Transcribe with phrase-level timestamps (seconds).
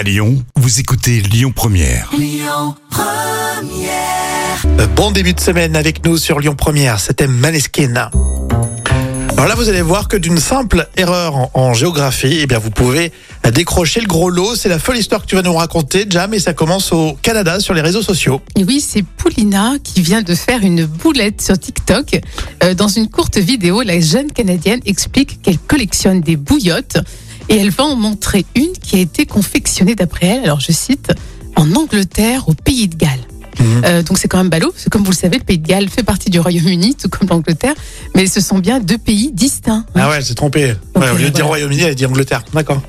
[0.00, 2.10] À Lyon, vous écoutez Lyon Première.
[4.64, 8.08] Euh, Bon début de semaine avec nous sur Lyon Première, c'était Maneskin.
[9.32, 12.70] Alors là, vous allez voir que d'une simple erreur en, en géographie, eh bien, vous
[12.70, 13.12] pouvez
[13.52, 14.56] décrocher le gros lot.
[14.56, 17.60] C'est la folle histoire que tu vas nous raconter, Jam, et ça commence au Canada
[17.60, 18.40] sur les réseaux sociaux.
[18.56, 22.20] Et oui, c'est Paulina qui vient de faire une boulette sur TikTok.
[22.64, 26.96] Euh, dans une courte vidéo, la jeune Canadienne explique qu'elle collectionne des bouillottes
[27.50, 31.12] et elle va en montrer une qui a été confectionnée d'après elle, alors je cite,
[31.56, 33.10] en Angleterre, au Pays de Galles.
[33.58, 33.82] Mhm.
[33.84, 35.66] Euh, donc c'est quand même ballot, parce que comme vous le savez, le Pays de
[35.66, 37.74] Galles fait partie du Royaume-Uni, tout comme l'Angleterre,
[38.14, 39.84] mais ce sont bien deux pays distincts.
[39.96, 40.74] Ah ouais, c'est trompé.
[40.94, 41.46] Ok, Ouais, au lieu de dire.
[41.46, 42.44] Royaume-Uni, elle dit Angleterre.
[42.54, 42.80] D'accord.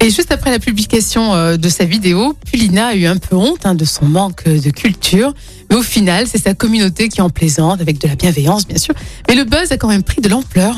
[0.00, 3.64] Et juste après la publication euh, de sa vidéo, Pulina a eu un peu honte
[3.64, 5.32] hein, de son manque de culture.
[5.70, 8.94] Mais au final, c'est sa communauté qui en plaisante, avec de la bienveillance, bien sûr.
[9.28, 10.76] Mais le buzz a quand même pris de l'ampleur.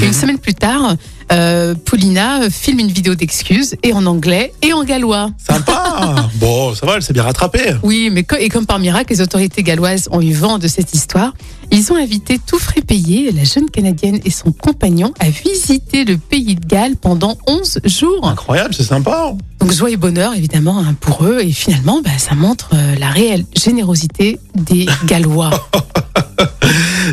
[0.00, 0.96] Et Une semaine plus tard,
[1.32, 5.30] euh, Paulina filme une vidéo d'excuses, et en anglais, et en gallois.
[5.38, 6.28] Sympa.
[6.36, 7.74] bon, ça va, elle s'est bien rattrapée.
[7.82, 10.94] Oui, mais co- et comme par miracle, les autorités galloises ont eu vent de cette
[10.94, 11.32] histoire.
[11.72, 16.16] Ils ont invité tout frais payé la jeune Canadienne et son compagnon à visiter le
[16.18, 18.26] pays de Galles pendant 11 jours.
[18.26, 19.32] Incroyable, c'est sympa.
[19.60, 23.10] Donc joie et bonheur évidemment hein, pour eux et finalement bah, ça montre euh, la
[23.10, 25.50] réelle générosité des Gallois.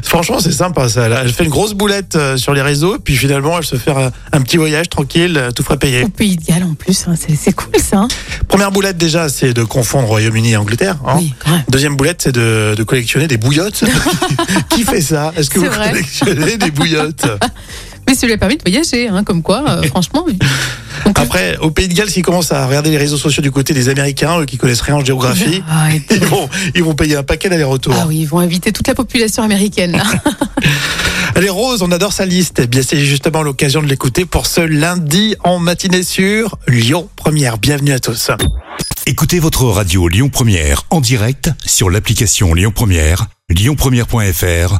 [0.06, 1.08] Franchement, c'est sympa ça.
[1.08, 4.12] Elle fait une grosse boulette euh, sur les réseaux, puis finalement, elle se fait un,
[4.32, 6.04] un petit voyage tranquille, euh, tout frais payé.
[6.04, 7.98] Au pays de Galles en plus, hein, c'est c'est cool ça.
[8.00, 8.08] hein.
[8.48, 10.98] Première boulette déjà, c'est de confondre Royaume-Uni et Angleterre.
[11.06, 11.16] hein.
[11.18, 11.34] Oui.
[11.70, 13.84] Deuxième boulette, c'est de, de collectionner des bouillottes.
[14.70, 15.34] Qui fait ça?
[15.36, 15.90] Est-ce que vous vrai.
[15.92, 17.26] collectionnez des bouillottes?
[18.08, 20.26] Mais ça lui a permis de voyager, comme quoi, euh, franchement.
[21.28, 23.90] Après, au Pays de Galles, s'ils commencent à regarder les réseaux sociaux du côté des
[23.90, 27.50] Américains, eux qui connaissent rien en géographie, Ah, ils vont, ils vont payer un paquet
[27.50, 27.94] d'aller-retour.
[28.00, 30.02] ah oui, ils vont inviter toute la population américaine.
[31.36, 32.62] Allez, Rose, on adore sa liste.
[32.64, 37.58] Eh bien, c'est justement l'occasion de l'écouter pour ce lundi en matinée sur Lyon Première.
[37.58, 38.32] Bienvenue à tous.
[39.06, 44.80] Écoutez votre radio Lyon Première en direct sur l'application Lyon Première, lyonpremière.fr